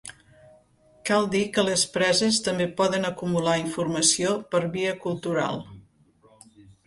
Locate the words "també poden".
2.47-3.05